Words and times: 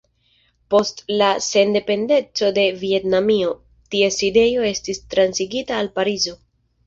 Post 0.73 1.01
la 1.21 1.25
sendependeco 1.47 2.49
de 2.55 2.63
Vjetnamio, 2.79 3.51
ties 3.95 4.19
sidejo 4.23 4.65
estis 4.73 5.03
transigita 5.15 5.77
al 5.83 5.93
Parizo. 6.01 6.35